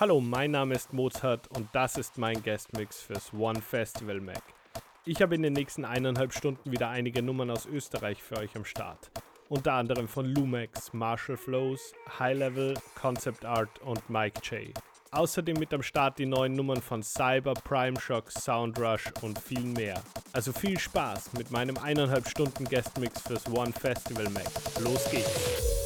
Hallo, 0.00 0.20
mein 0.20 0.52
Name 0.52 0.76
ist 0.76 0.92
Mozart 0.92 1.48
und 1.56 1.68
das 1.72 1.96
ist 1.96 2.18
mein 2.18 2.40
Guestmix 2.40 3.02
fürs 3.02 3.32
One 3.34 3.60
Festival 3.60 4.20
Mac. 4.20 4.40
Ich 5.04 5.20
habe 5.20 5.34
in 5.34 5.42
den 5.42 5.54
nächsten 5.54 5.84
eineinhalb 5.84 6.32
Stunden 6.32 6.70
wieder 6.70 6.88
einige 6.88 7.20
Nummern 7.20 7.50
aus 7.50 7.66
Österreich 7.66 8.22
für 8.22 8.36
euch 8.36 8.54
am 8.54 8.64
Start. 8.64 9.10
Unter 9.48 9.72
anderem 9.72 10.06
von 10.06 10.24
Lumex, 10.26 10.92
Marshall 10.92 11.36
Flows, 11.36 11.94
High 12.16 12.38
Level, 12.38 12.74
Concept 12.94 13.44
Art 13.44 13.80
und 13.80 14.08
Mike 14.08 14.40
J. 14.44 14.72
Außerdem 15.10 15.58
mit 15.58 15.74
am 15.74 15.82
Start 15.82 16.20
die 16.20 16.26
neuen 16.26 16.52
Nummern 16.52 16.80
von 16.80 17.02
Cyber, 17.02 17.54
Prime 17.54 17.98
Shock, 18.00 18.30
Sound 18.30 18.78
Rush 18.78 19.06
und 19.22 19.36
viel 19.40 19.64
mehr. 19.64 20.00
Also 20.32 20.52
viel 20.52 20.78
Spaß 20.78 21.32
mit 21.32 21.50
meinem 21.50 21.76
eineinhalb 21.76 22.28
Stunden 22.28 22.66
Guestmix 22.66 23.22
fürs 23.22 23.48
One 23.48 23.72
Festival 23.72 24.30
Mac. 24.30 24.46
Los 24.78 25.10
geht's! 25.10 25.77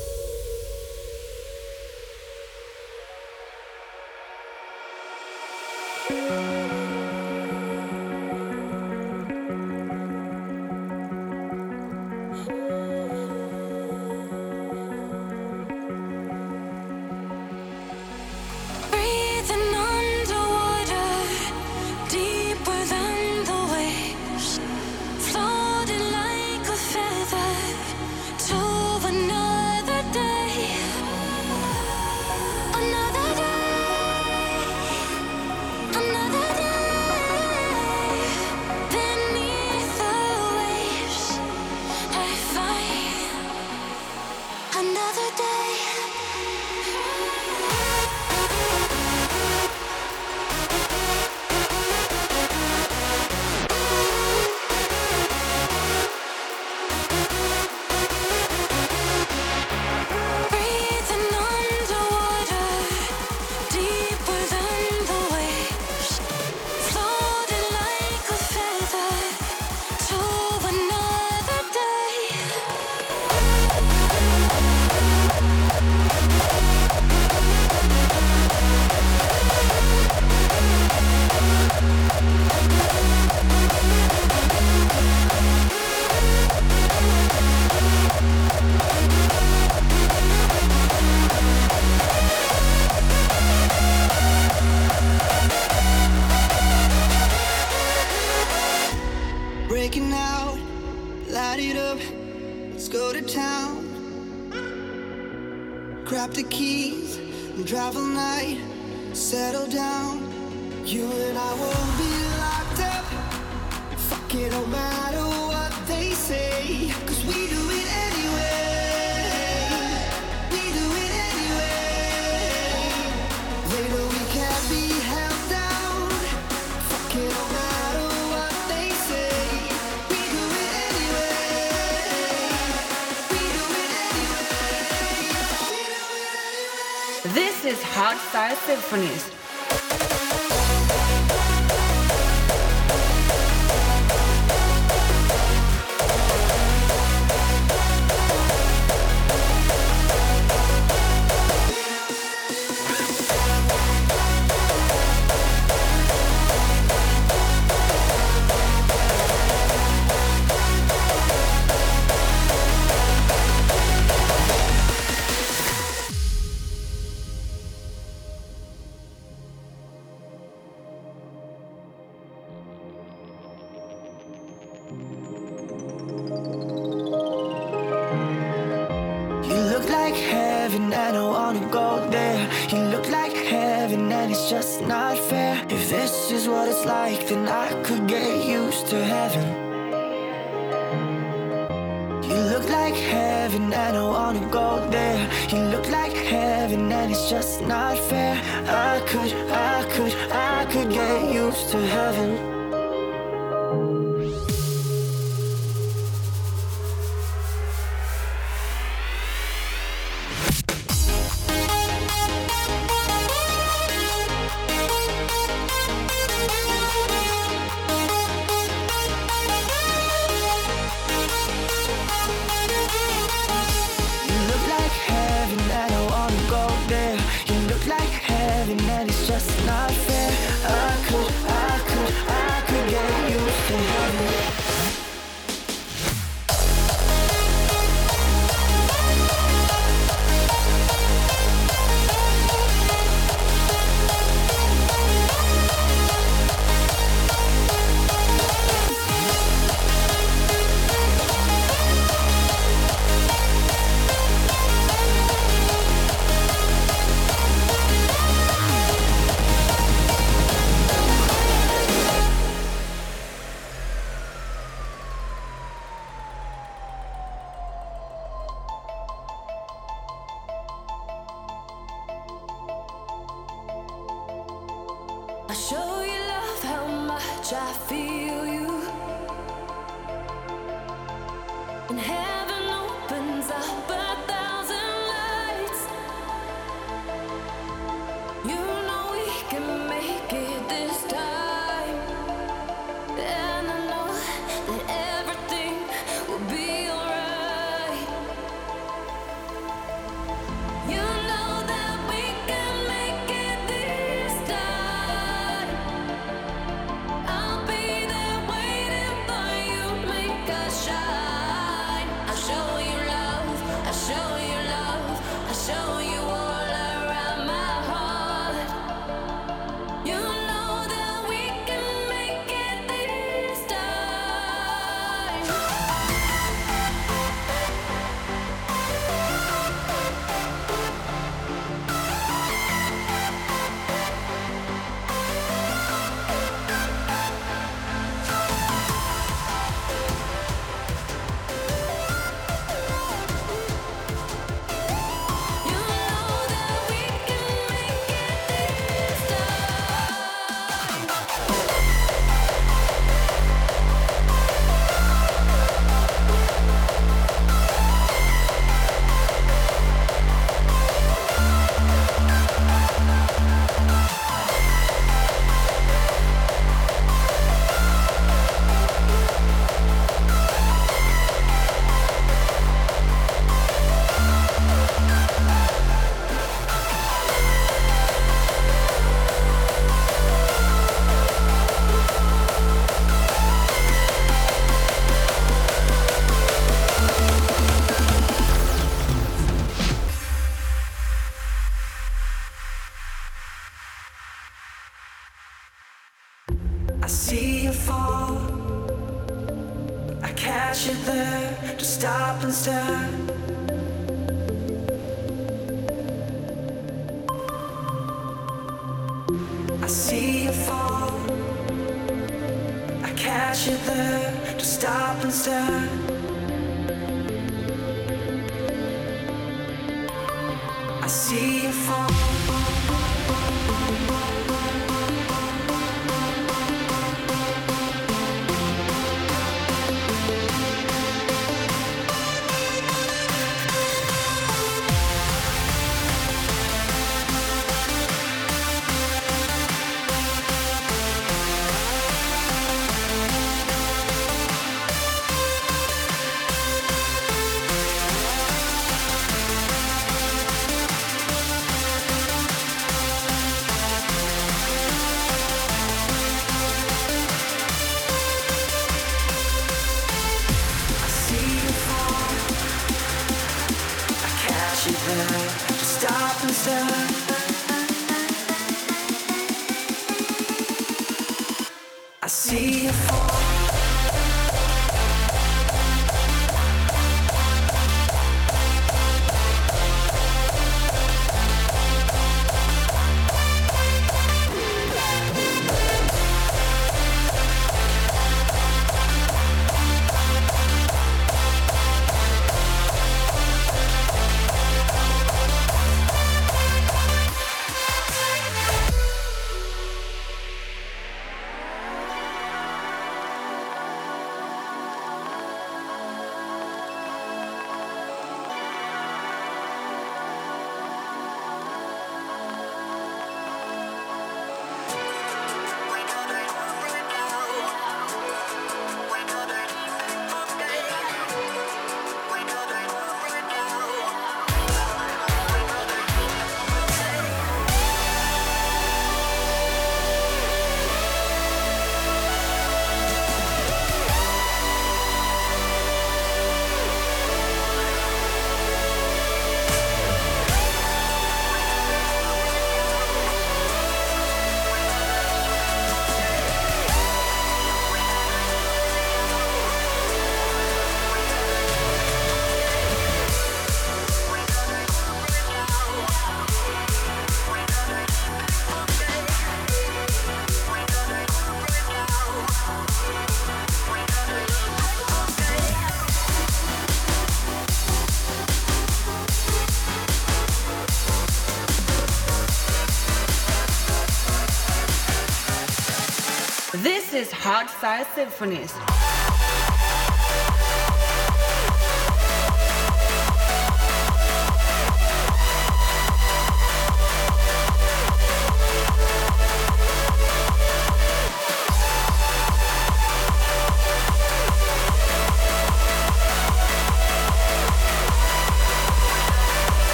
Style 577.82 578.06
Symphonies. 578.14 578.91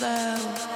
slow. 0.00 0.69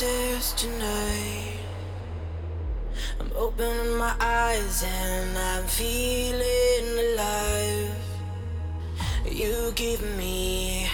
tonight. 0.00 1.58
I'm 3.20 3.30
opening 3.36 3.96
my 3.96 4.12
eyes 4.18 4.82
and 4.82 5.38
I'm 5.38 5.64
feeling 5.66 7.14
alive. 7.14 7.94
You 9.24 9.70
give 9.76 10.02
me 10.16 10.88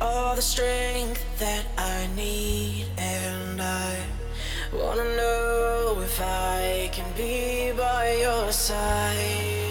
all 0.00 0.36
the 0.36 0.42
strength 0.42 1.24
that 1.40 1.66
I 1.76 2.08
need, 2.14 2.86
and 2.96 3.60
I 3.60 3.96
wanna 4.72 5.16
know 5.16 5.98
if 6.04 6.20
I 6.20 6.90
can 6.92 7.10
be 7.16 7.72
by 7.76 8.18
your 8.20 8.52
side. 8.52 9.63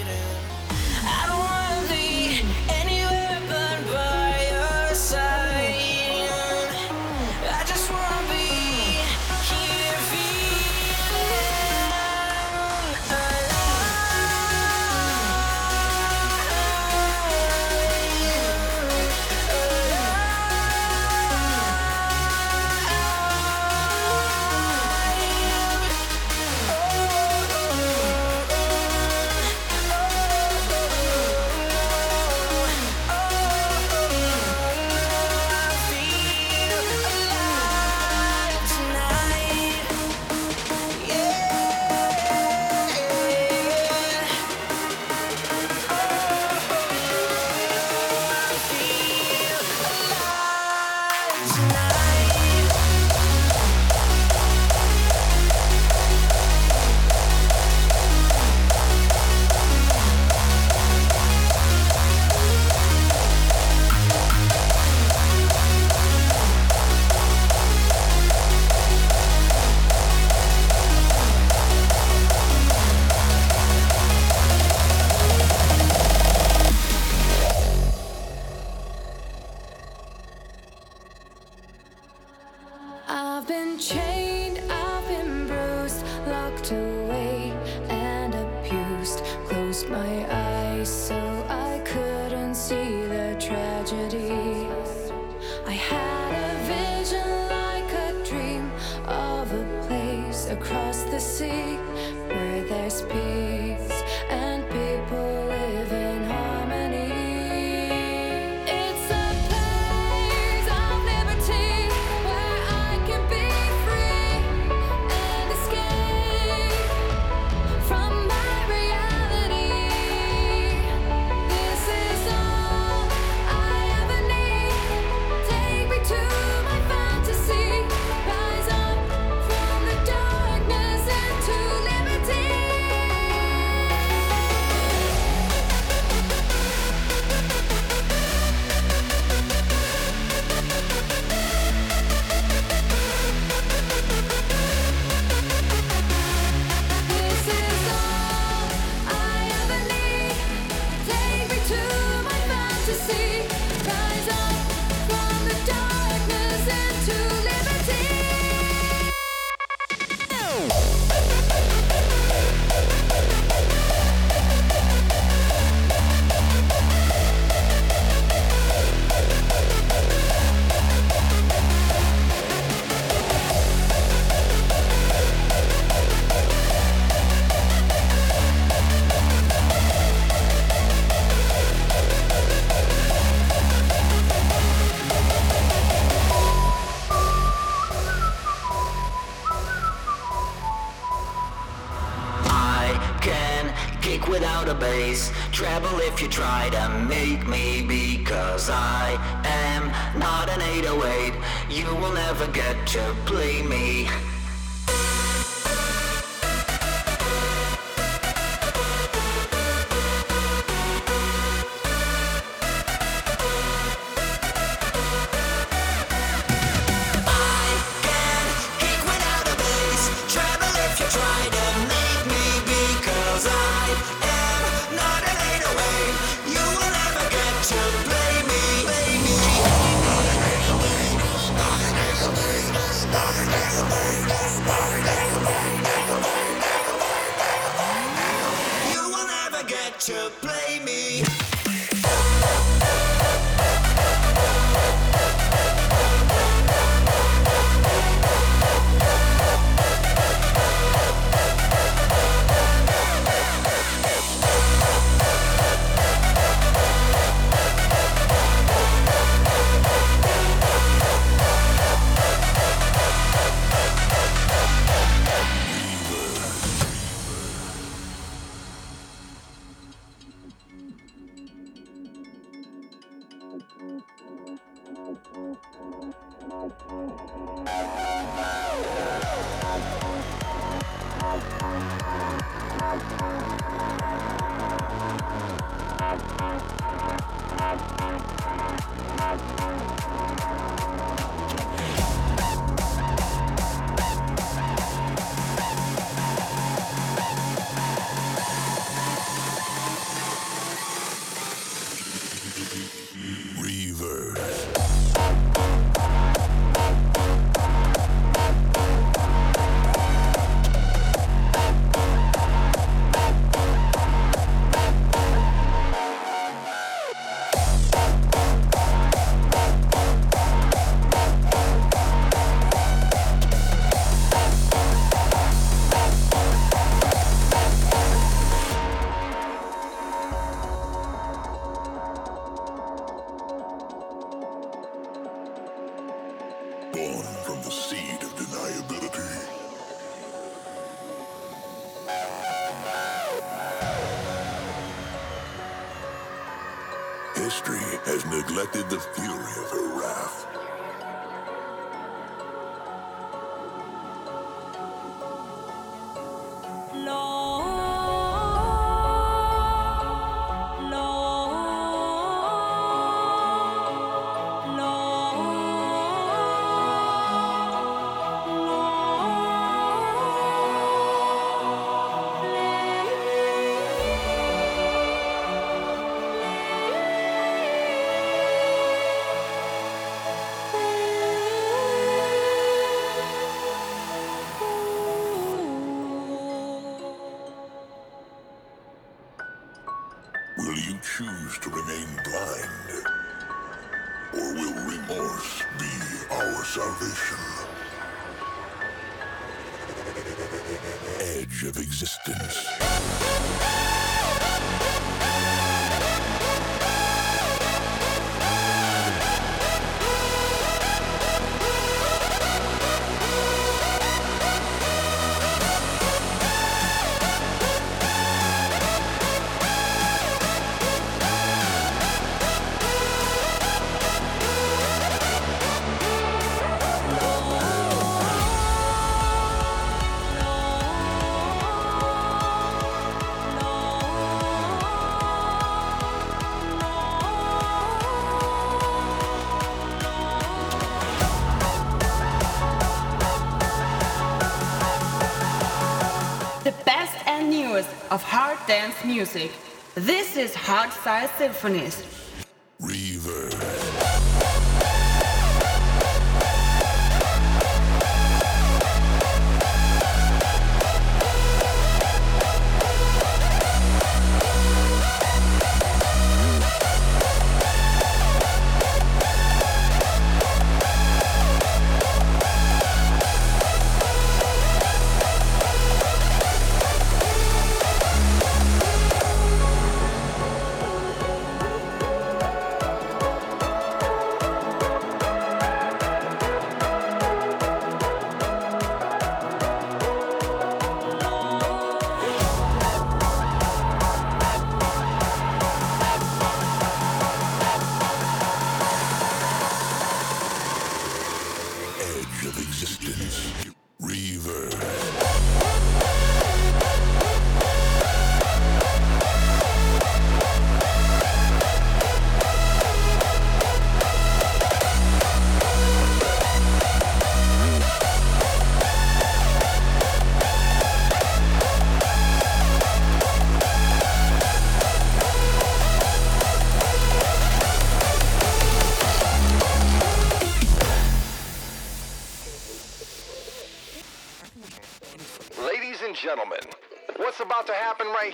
of 448.14 448.22
hard 448.22 448.56
dance 448.68 449.04
music. 449.04 449.50
This 449.96 450.36
is 450.36 450.54
Hard 450.54 450.92
Style 450.92 451.28
Symphonies. 451.36 452.13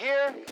here? 0.00 0.49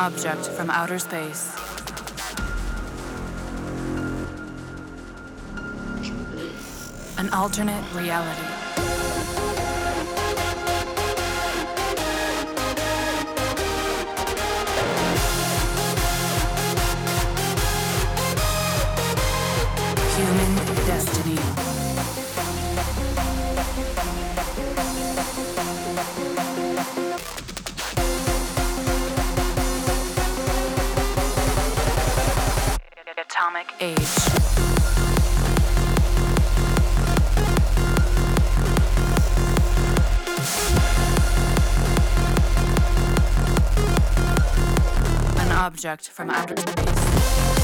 object 0.00 0.48
from 0.48 0.70
outer 0.70 0.98
space. 0.98 1.54
An 7.18 7.28
alternate 7.34 7.84
reality. 7.94 8.49
object 45.80 46.10
from 46.10 46.28
outer 46.28 46.54
space. 46.58 47.59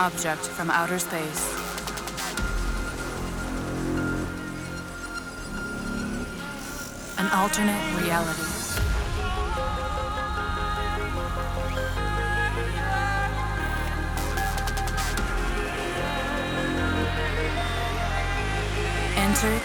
object 0.00 0.40
from 0.40 0.70
outer 0.70 0.98
space. 0.98 1.42
An 7.18 7.28
alternate 7.32 8.00
reality. 8.00 8.42
Enter 19.16 19.60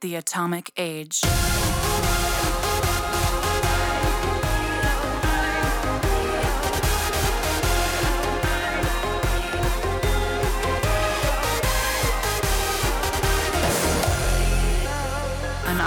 the 0.00 0.14
atomic 0.14 0.70
age. 0.76 1.22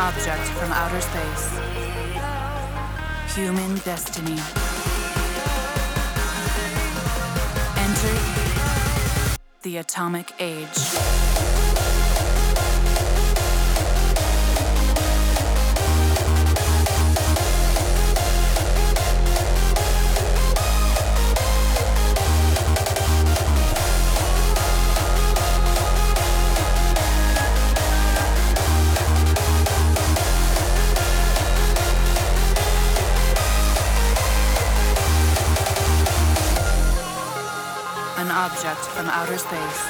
object 0.10 0.44
from 0.58 0.72
outer 0.72 1.02
space. 1.02 1.50
Human 3.36 3.76
destiny. 3.80 4.40
Enter 7.78 8.16
the 9.62 9.78
atomic 9.78 10.34
age. 10.40 11.89
from 39.00 39.10
outer 39.12 39.38
space. 39.38 39.82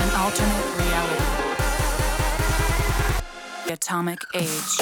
An 0.00 0.10
alternate 0.16 0.78
reality. 0.78 1.24
The 3.66 3.72
atomic 3.74 4.18
age. 4.34 4.80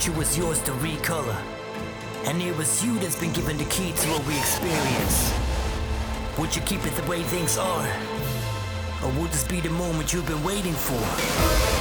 future 0.00 0.18
was 0.18 0.38
yours 0.38 0.62
to 0.62 0.70
recolor. 0.72 1.36
And 2.24 2.40
it 2.40 2.56
was 2.56 2.82
you 2.84 2.98
that's 3.00 3.18
been 3.18 3.32
given 3.32 3.58
the 3.58 3.64
key 3.64 3.92
to 3.92 4.08
what 4.08 4.26
we 4.26 4.36
experience. 4.38 5.32
Would 6.38 6.56
you 6.56 6.62
keep 6.62 6.84
it 6.86 6.94
the 6.94 7.10
way 7.10 7.22
things 7.22 7.58
are? 7.58 7.86
Or 9.04 9.10
would 9.20 9.30
this 9.30 9.46
be 9.46 9.60
the 9.60 9.70
moment 9.70 10.12
you've 10.12 10.26
been 10.26 10.42
waiting 10.42 10.72
for? 10.72 11.79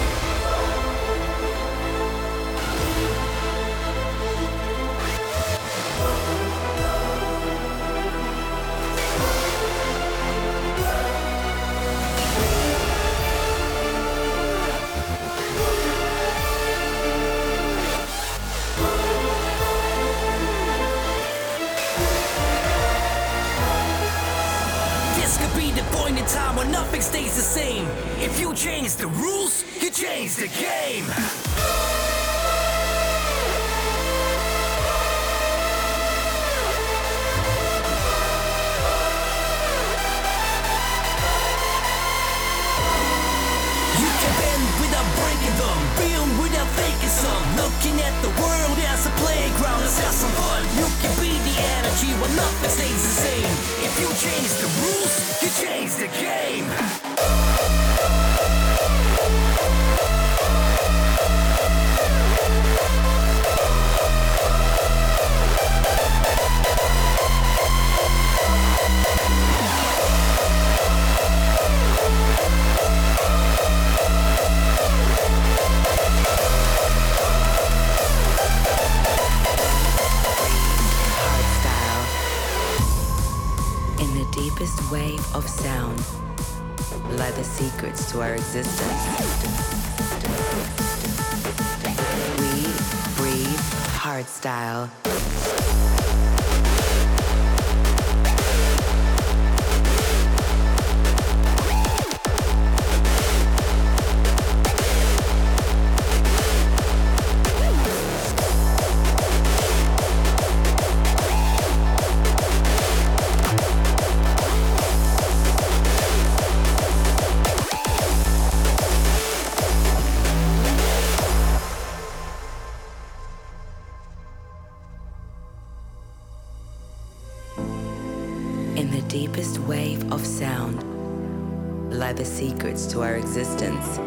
The 132.20 132.26
secrets 132.26 132.86
to 132.86 133.01
our 133.01 133.15
existence, 133.15 133.97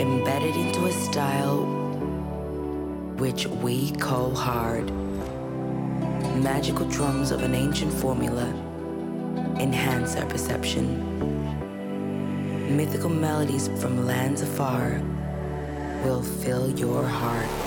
embedded 0.00 0.54
into 0.54 0.86
a 0.86 0.92
style 0.92 1.64
which 3.16 3.48
we 3.48 3.90
call 3.96 4.32
hard. 4.32 4.88
Magical 6.44 6.86
drums 6.90 7.32
of 7.32 7.42
an 7.42 7.56
ancient 7.56 7.92
formula 7.92 8.46
enhance 9.58 10.14
our 10.14 10.26
perception. 10.26 10.86
Mythical 12.76 13.10
melodies 13.10 13.66
from 13.80 14.06
lands 14.06 14.40
afar 14.40 15.02
will 16.04 16.22
fill 16.22 16.70
your 16.78 17.02
heart. 17.04 17.61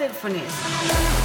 Symphonies. 0.00 1.19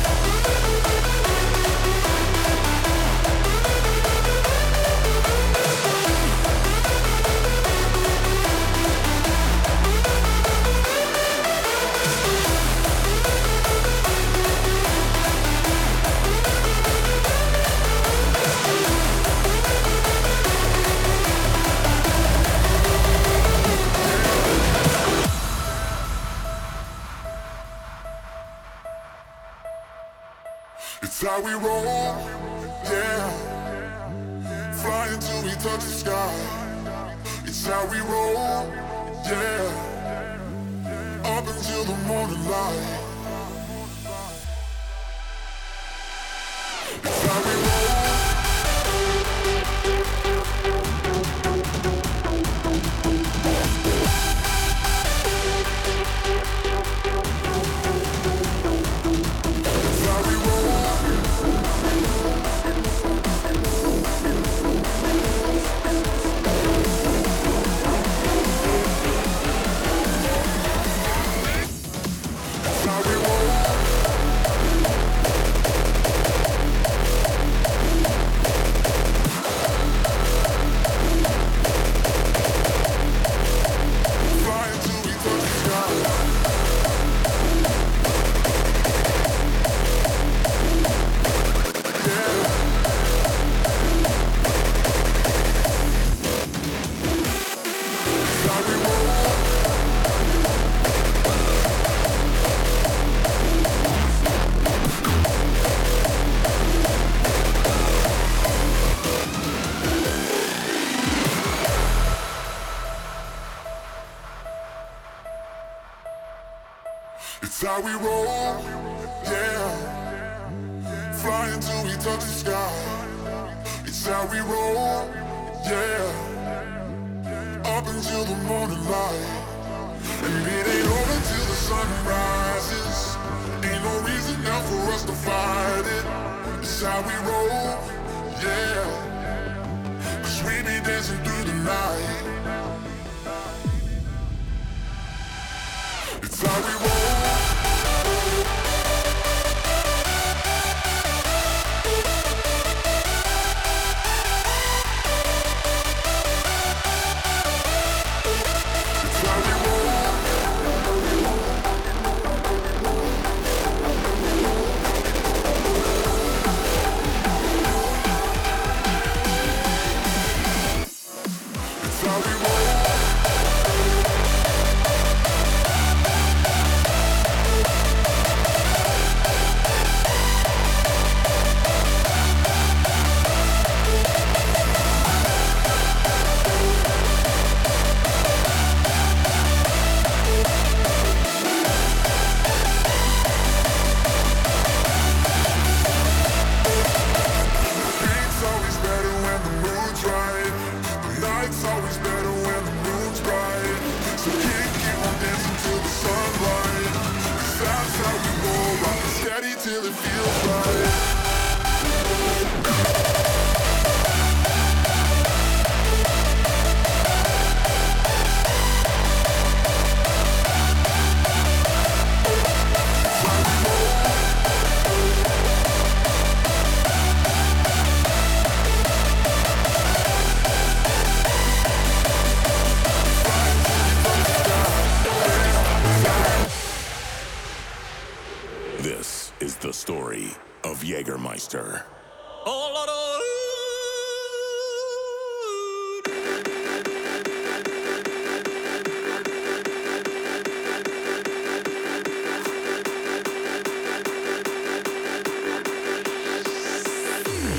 Jägermeister. 241.16 241.82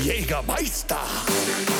Jägermeister! 0.03 1.76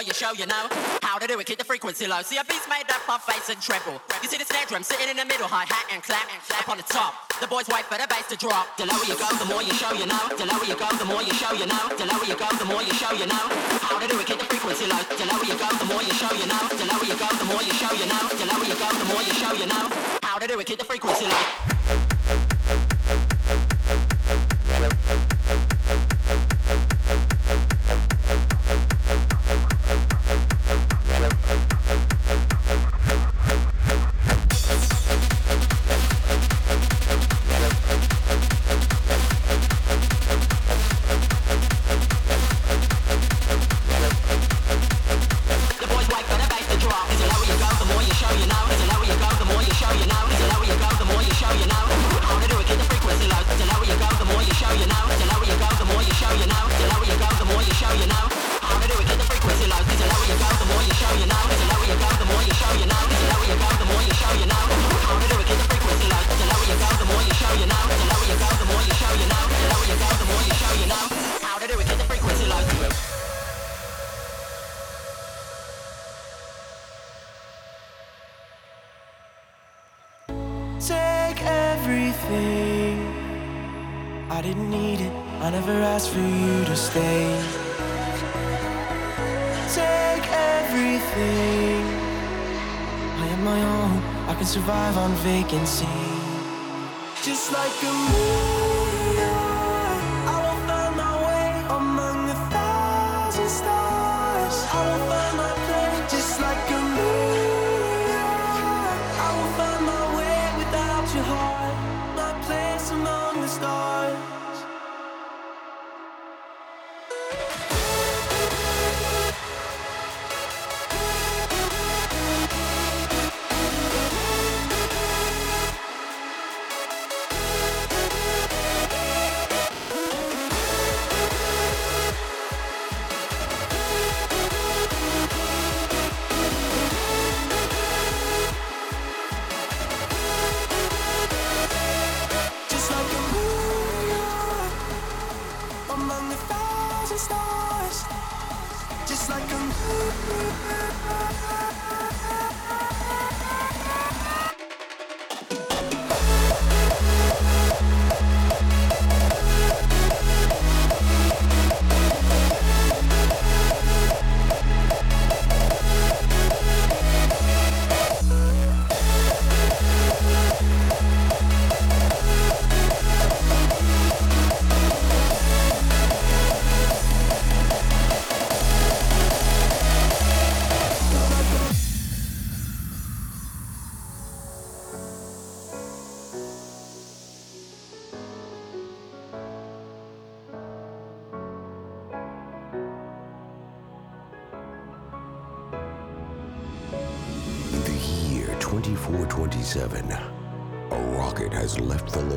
More 0.00 0.06
you 0.08 0.16
show 0.16 0.32
you 0.32 0.48
know 0.48 0.64
how 1.04 1.20
to 1.20 1.26
do 1.28 1.36
it. 1.36 1.44
Keep 1.44 1.58
the 1.60 1.68
frequency 1.68 2.08
low. 2.08 2.24
See, 2.24 2.40
a 2.40 2.44
beat's 2.48 2.64
made 2.72 2.88
up 2.88 3.04
of 3.04 3.20
bass 3.28 3.52
and 3.52 3.60
treble. 3.60 4.00
You 4.24 4.28
see 4.32 4.40
the 4.40 4.48
snare 4.48 4.64
drum 4.64 4.80
sitting 4.80 5.12
in 5.12 5.16
the 5.20 5.28
middle, 5.28 5.44
hi 5.44 5.68
hat 5.68 5.84
and 5.92 6.00
clap, 6.00 6.24
and 6.32 6.40
clap 6.48 6.64
on 6.72 6.80
the 6.80 6.88
top. 6.88 7.28
The 7.36 7.44
boys 7.44 7.68
wait 7.68 7.84
for 7.84 8.00
the 8.00 8.08
bass 8.08 8.24
to 8.32 8.36
drop. 8.40 8.64
The 8.80 8.88
lower 8.88 9.04
you 9.04 9.12
go, 9.20 9.28
the 9.36 9.44
more 9.44 9.60
you 9.60 9.76
show 9.76 9.92
you 9.92 10.08
know. 10.08 10.24
The 10.40 10.48
lower 10.48 10.64
you 10.64 10.72
go, 10.72 10.88
the 10.96 11.04
more 11.04 11.20
you 11.20 11.36
show 11.36 11.52
you 11.52 11.68
know. 11.68 11.84
The 12.00 12.08
lower 12.08 12.24
you 12.24 12.32
go, 12.32 12.48
the 12.48 12.64
more 12.64 12.80
you 12.80 12.96
show 12.96 13.12
you 13.12 13.28
know 13.28 13.44
how 13.84 14.00
to 14.00 14.08
do 14.08 14.16
it. 14.16 14.24
Keep 14.24 14.40
the 14.40 14.48
frequency 14.48 14.88
low. 14.88 15.04
The 15.04 15.26
lower 15.28 15.44
you 15.44 15.56
go, 15.60 15.68
the 15.68 15.84
more 15.92 16.00
you 16.00 16.14
show 16.16 16.32
you 16.32 16.48
know. 16.48 16.60
The 16.72 16.86
lower 16.88 17.04
you 17.04 17.16
go, 17.20 17.28
the 17.28 17.46
more 17.52 17.60
you 17.60 17.74
show 17.76 17.92
you 17.92 18.08
know. 18.08 18.24
The 18.40 18.46
lower 18.48 18.64
you 18.64 18.76
go, 18.80 18.88
the 18.88 19.06
more 19.12 19.20
you 19.20 19.34
show 19.36 19.52
you 19.52 19.68
know 19.68 19.84
how 20.24 20.40
to 20.40 20.46
do 20.48 20.56
it. 20.56 20.64
Keep 20.64 20.80
the 20.80 20.88
frequency 20.88 21.28
low. 21.28 21.59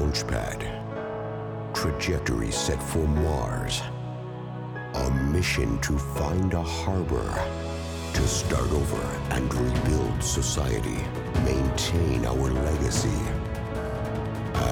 launch 0.04 0.28
pad. 0.28 0.60
Trajectory 1.74 2.52
set 2.52 2.82
for 2.84 3.08
Mars. 3.08 3.82
A 4.96 5.10
mission 5.32 5.80
to 5.80 5.98
find 5.98 6.54
a 6.54 6.62
harbor. 6.62 7.30
To 8.14 8.28
start 8.28 8.70
over 8.72 9.02
and 9.32 9.54
rebuild 9.54 10.22
society. 10.22 11.00
Maintain 11.46 12.26
our 12.26 12.52
legacy. 12.52 13.22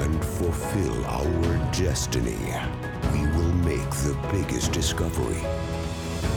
And 0.02 0.24
fulfill 0.24 1.06
our 1.06 1.72
destiny. 1.72 2.54
We 3.14 3.22
will 3.36 3.54
make 3.64 3.92
the 4.04 4.18
biggest 4.32 4.74
discovery. 4.74 5.42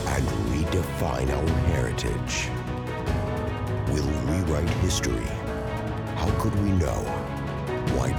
And 0.07 0.25
redefine 0.51 1.29
our 1.37 1.49
heritage. 1.73 2.49
We'll 3.91 4.13
rewrite 4.31 4.69
history. 4.85 5.27
How 6.15 6.31
could 6.39 6.55
we 6.63 6.71
know? 6.71 7.14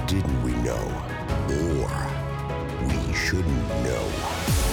didn't 0.07 0.41
we 0.41 0.53
know? 0.63 0.87
Or 1.49 1.91
we 2.87 3.13
shouldn't 3.13 3.67
know. 3.83 4.66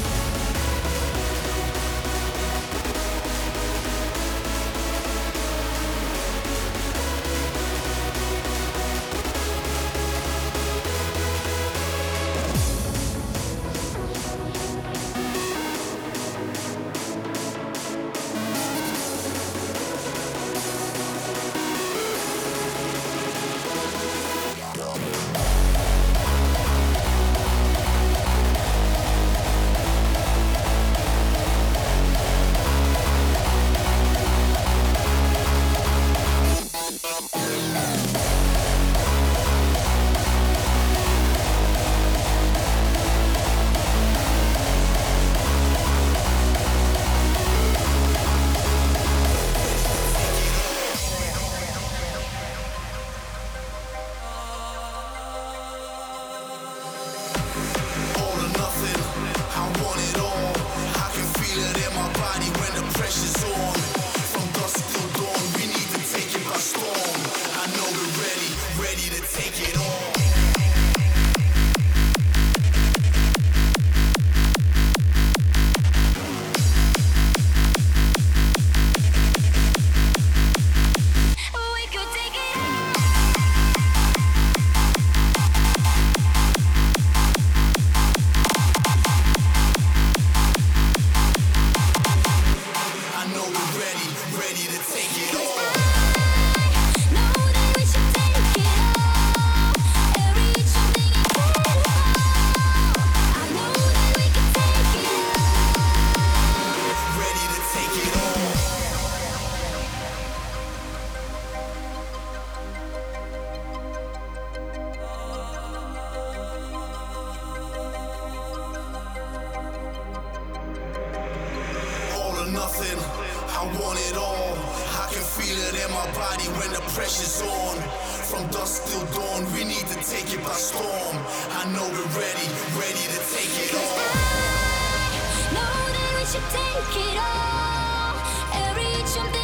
take 132.56 133.56
it 133.64 133.74
all. 133.74 133.98
I 133.98 135.52
know 135.54 135.74
that 135.94 136.10
we 136.18 136.24
should 136.30 136.48
take 136.50 136.96
it 137.08 137.18
all 137.18 138.14
and 138.54 138.76
reach 138.76 139.43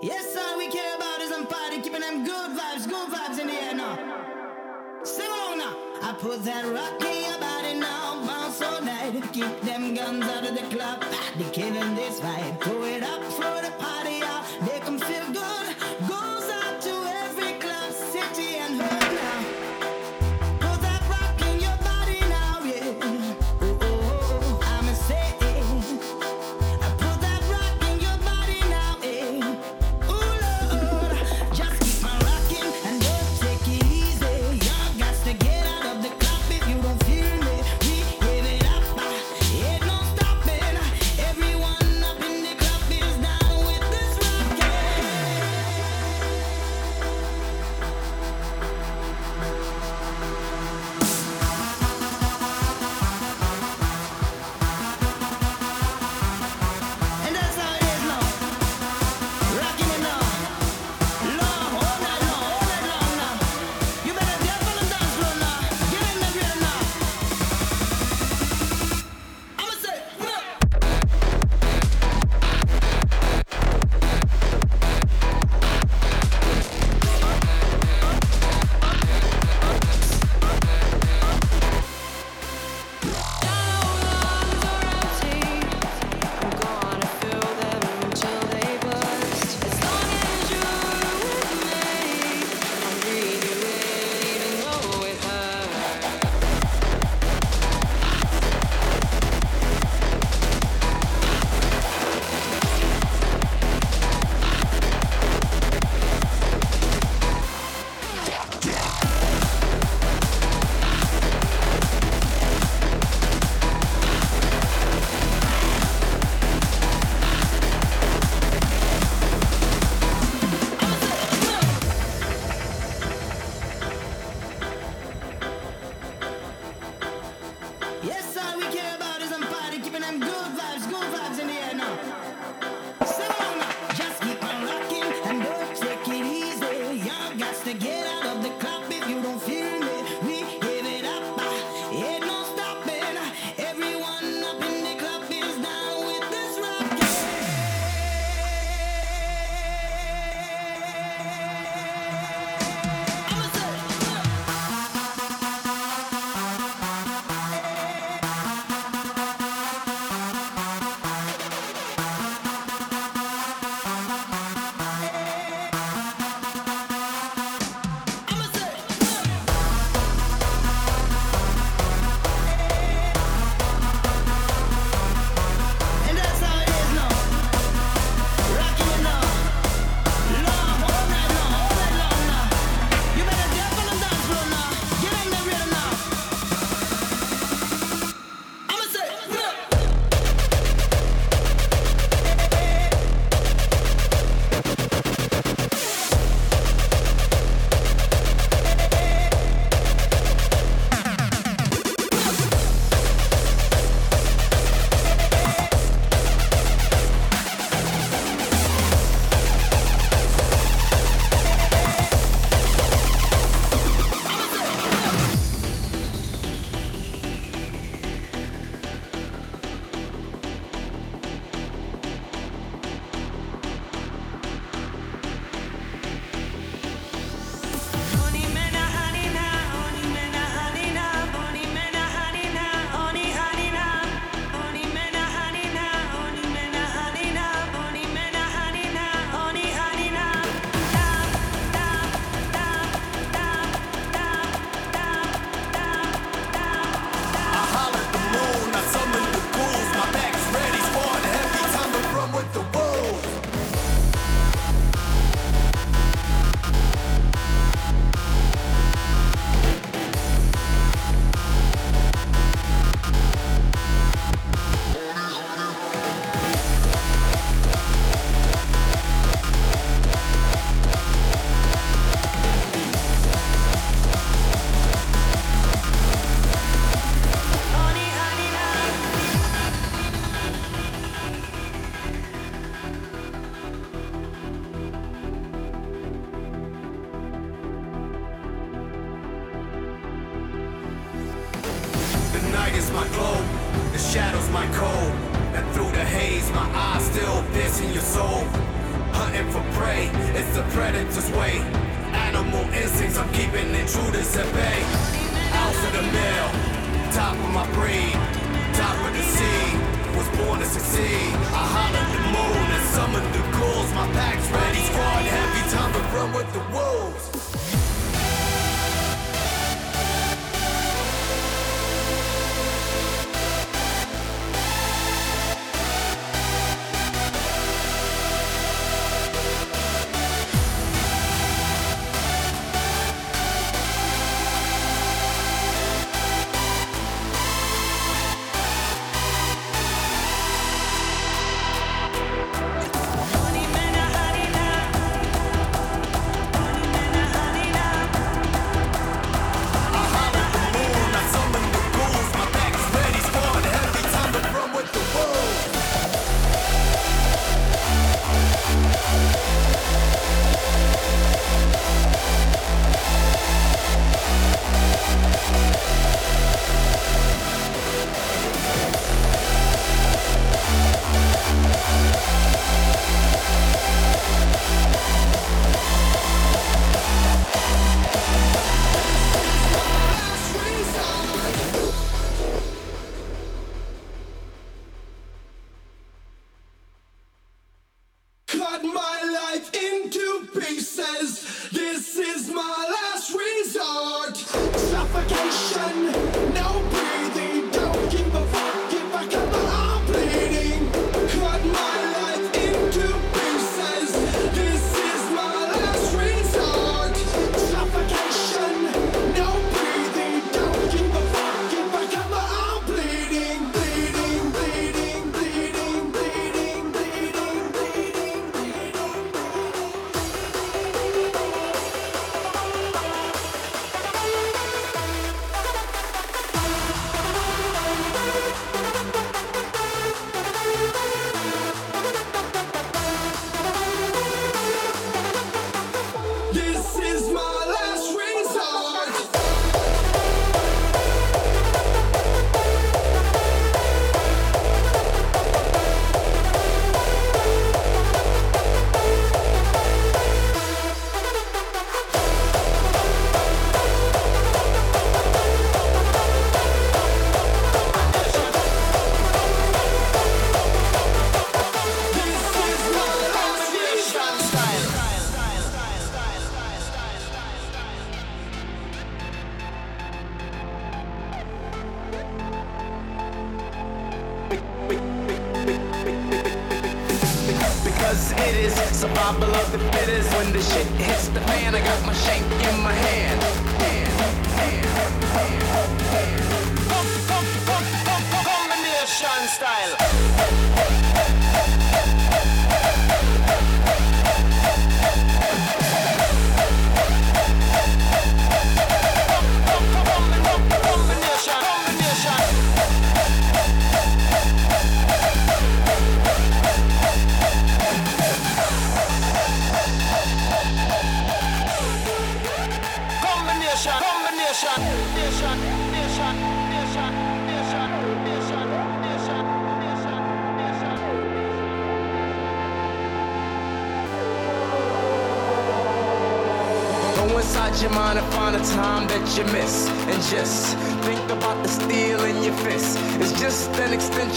Yes, 0.00 0.36
all 0.36 0.56
we 0.58 0.68
care 0.68 0.96
about 0.96 1.20
is 1.20 1.30
I'm 1.32 1.46
party, 1.46 1.80
keeping 1.80 2.00
them 2.00 2.24
good 2.24 2.50
vibes, 2.58 2.88
good 2.88 3.10
vibes 3.10 3.38
in 3.38 3.46
the 3.48 3.52
air 3.52 3.74
now. 3.74 3.96
Sing 5.02 5.26
along 5.26 5.58
now. 5.58 5.76
I 6.02 6.14
put 6.18 6.42
that 6.44 6.64
rock 6.64 7.02
in 7.04 7.24
your 7.24 7.38
body 7.38 7.74
now, 7.78 8.24
bounce 8.26 8.62
all 8.62 8.80
night. 8.80 9.12
Keep 9.32 9.60
them 9.60 9.94
guns 9.94 10.24
out 10.24 10.48
of 10.48 10.54
the 10.54 10.74
club, 10.74 11.04
they 11.36 11.50
killing 11.50 11.94
this 11.94 12.20
vibe. 12.20 12.60
Throw 12.62 12.84
it 12.84 13.02
up, 13.02 13.22
throw 13.34 13.60
the 13.60 13.72
party 13.78 14.22
out. 14.22 14.44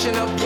catching 0.03 0.17
up. 0.17 0.42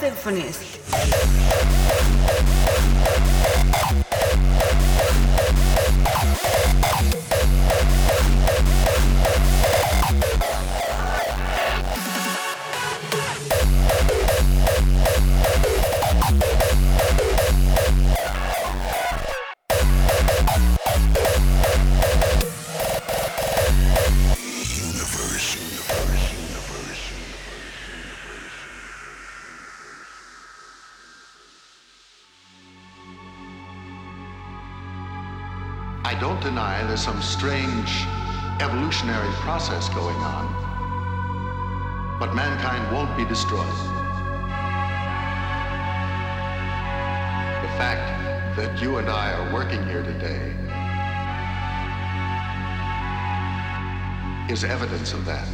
telefone 0.00 0.52
be 43.16 43.24
destroyed. 43.24 43.66
The 47.62 47.72
fact 47.78 48.56
that 48.56 48.78
you 48.82 48.98
and 48.98 49.08
I 49.08 49.32
are 49.32 49.54
working 49.54 49.82
here 49.86 50.02
today 50.02 50.54
is 54.50 54.64
evidence 54.64 55.14
of 55.14 55.24
that. 55.24 55.48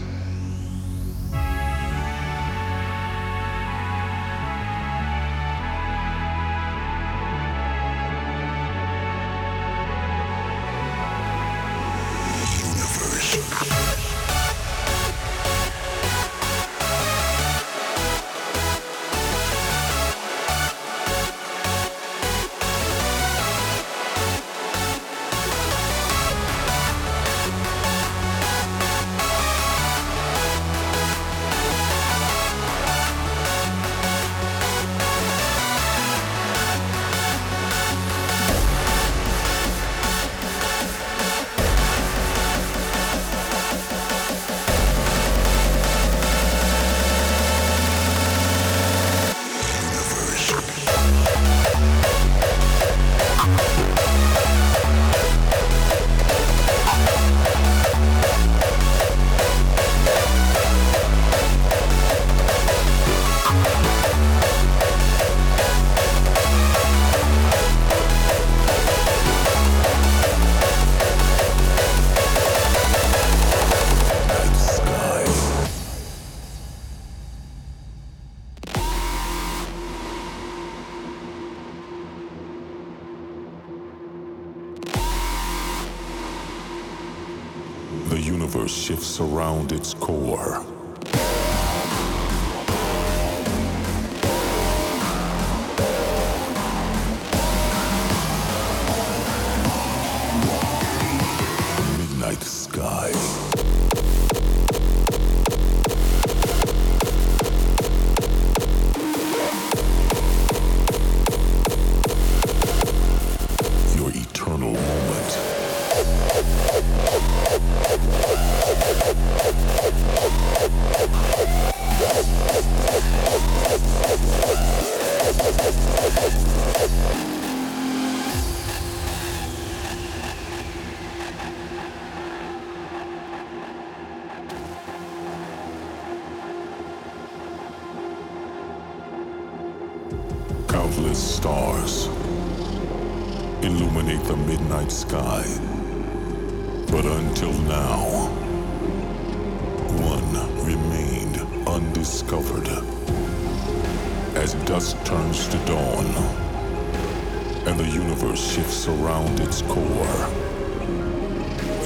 its 159.42 159.62
core, 159.62 160.28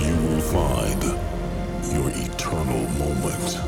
you 0.05 0.15
will 0.27 0.41
find 0.41 1.03
your 1.93 2.11
eternal 2.11 2.89
moment 2.99 3.59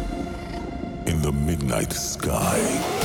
in 1.06 1.22
the 1.22 1.32
midnight 1.32 1.92
sky. 1.92 2.97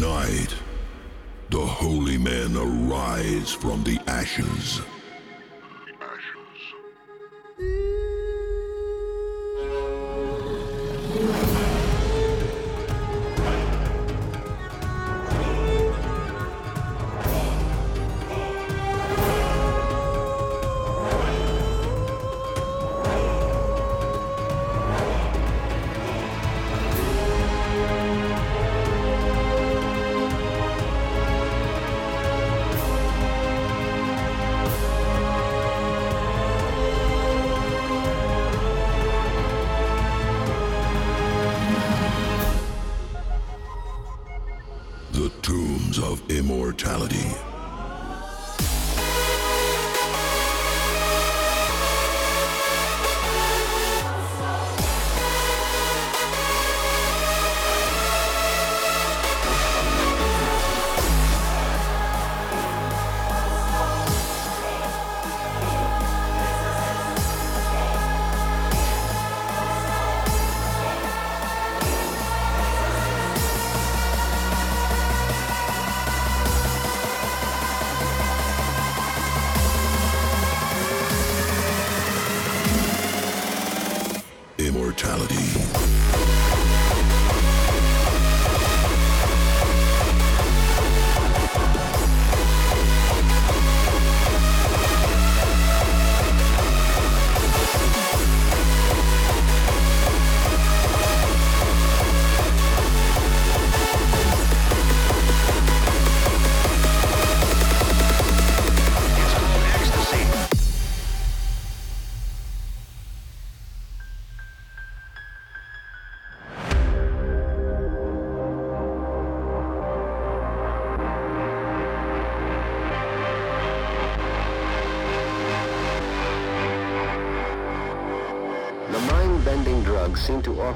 Tonight, 0.00 0.54
the 1.50 1.60
holy 1.60 2.16
men 2.16 2.56
arise 2.56 3.52
from 3.52 3.84
the 3.84 4.00
ashes. 4.06 4.80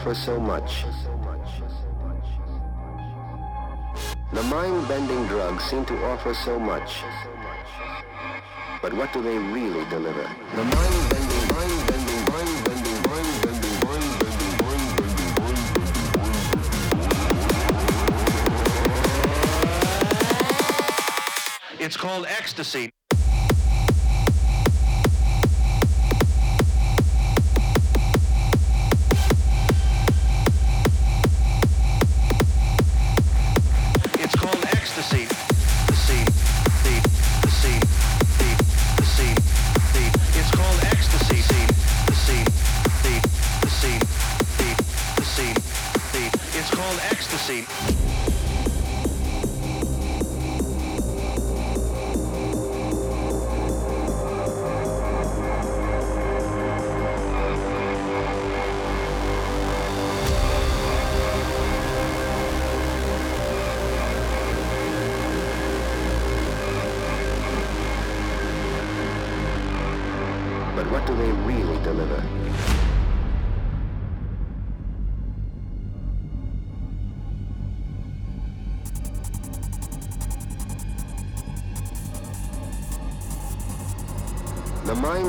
Offer 0.04 0.14
so 0.14 0.38
much. 0.38 0.84
The 4.34 4.42
mind-bending 4.42 5.26
drugs 5.28 5.64
seem 5.64 5.86
to 5.86 6.04
offer 6.04 6.34
so 6.34 6.60
much. 6.60 6.98
But 8.82 8.92
what 8.92 9.14
do 9.14 9.22
they 9.22 9.38
really 9.38 9.82
deliver? 9.88 10.28
The 10.56 10.64
mind-bending, 10.64 11.48
mind-bending, 11.56 12.24
mind-bending, 12.34 13.00
mind-bending, 13.08 13.80
mind-bending, 13.88 14.56
mind-bending, 14.60 15.24
It's 21.80 21.96
called 21.96 22.26
ecstasy. 22.28 22.90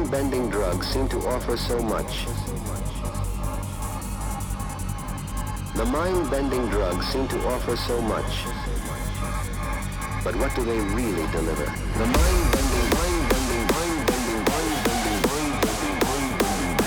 Mind-bending 0.06 0.50
drugs 0.52 0.88
seem 0.88 1.08
to 1.10 1.18
offer 1.28 1.58
so 1.58 1.82
much. 1.82 2.28
The 5.74 5.86
mind-bending 5.86 6.70
drugs 6.70 7.08
seem 7.08 7.28
to 7.30 7.48
offer 7.48 7.76
so 7.76 8.00
much. 8.02 8.46
But 10.24 10.36
what 10.36 10.54
do 10.56 10.64
they 10.64 10.80
really 10.80 11.26
deliver? 11.32 11.66
The 11.66 12.06
mind-bending, 12.06 12.90
mind-bending, 12.94 13.66
mind-bending, 13.74 14.44
mind-bending, 14.46 15.22
mind-bending, 15.26 16.06
mind-bending. 16.06 16.86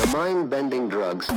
The 0.00 0.06
mind-bending 0.16 0.88
drugs. 0.88 1.28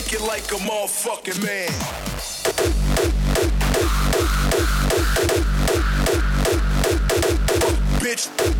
Take 0.00 0.20
it 0.20 0.26
like 0.26 0.44
a 0.52 0.56
motherfucking 0.56 1.42
man. 1.44 1.70
Bitch. 8.00 8.59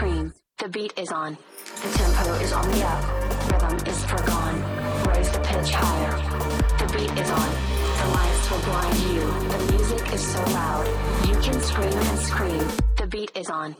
Scream. 0.00 0.32
The 0.56 0.68
beat 0.70 0.98
is 0.98 1.12
on. 1.12 1.36
The 1.82 1.90
tempo 1.98 2.32
is 2.40 2.52
on 2.52 2.70
the 2.70 2.82
up. 2.86 3.02
Rhythm 3.52 3.76
is 3.86 4.02
forgone. 4.06 4.58
Raise 5.08 5.30
the 5.30 5.40
pitch 5.40 5.72
higher. 5.72 6.14
The 6.80 6.86
beat 6.94 7.12
is 7.22 7.30
on. 7.30 7.50
The 8.00 8.08
lights 8.16 8.50
will 8.50 8.62
blind 8.68 8.98
you. 9.12 9.24
The 9.52 9.72
music 9.72 10.12
is 10.14 10.26
so 10.26 10.42
loud. 10.58 10.86
You 11.28 11.34
can 11.44 11.60
scream 11.60 11.92
and 11.92 12.18
scream. 12.18 12.66
The 12.96 13.06
beat 13.08 13.30
is 13.36 13.50
on. 13.50 13.76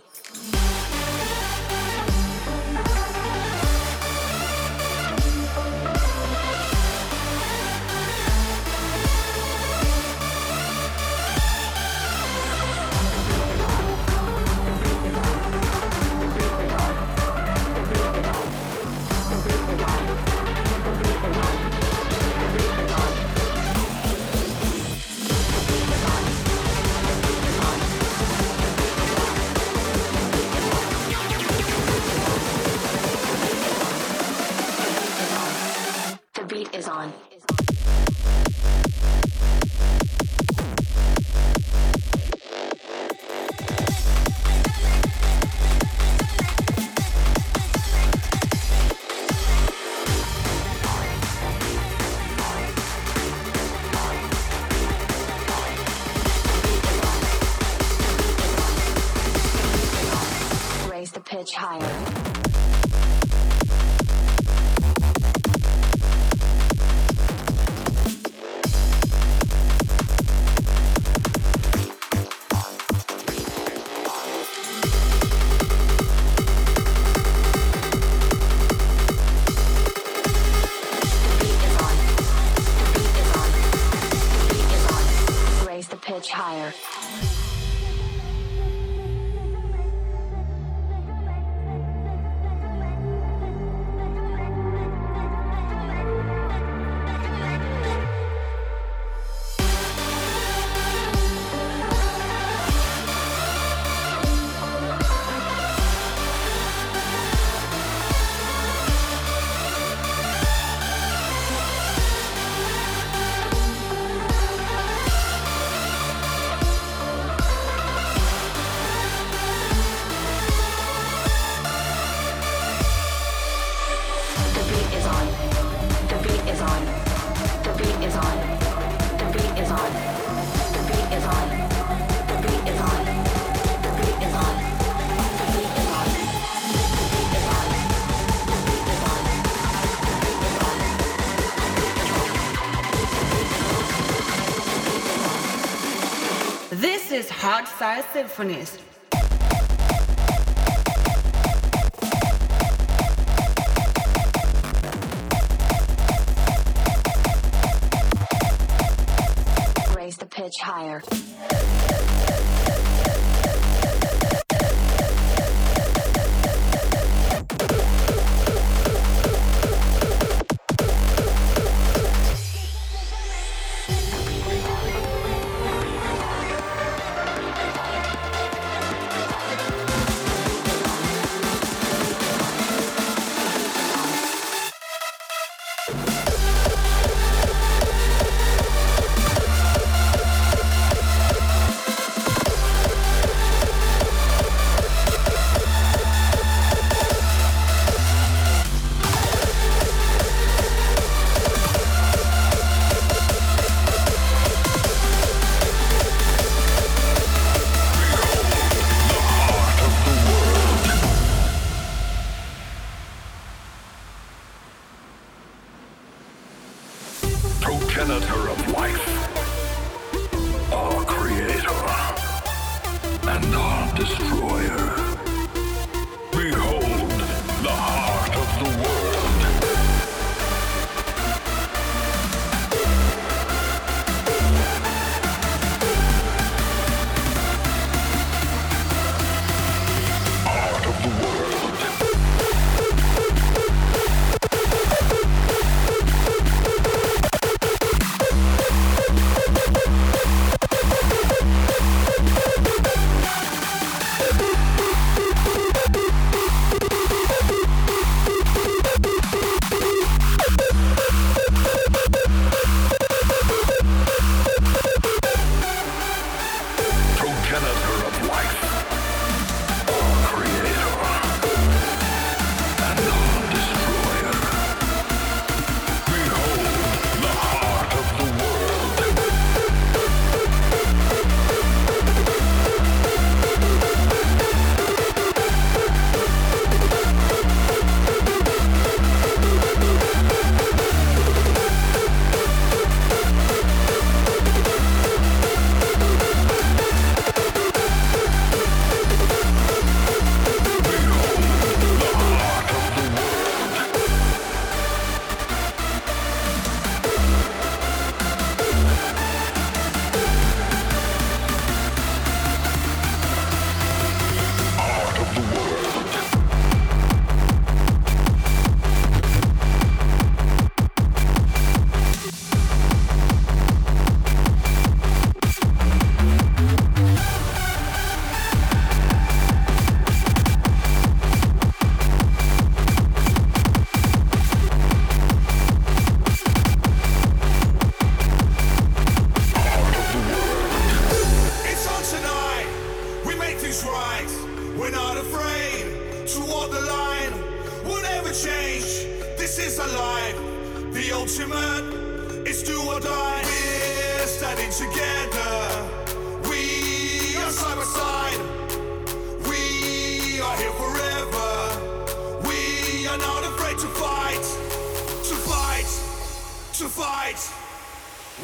Star 147.80 148.02
Symphonies. 148.12 148.79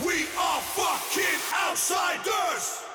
We 0.04 0.26
are 0.38 0.60
fucking 0.60 1.40
outsiders. 1.66 2.85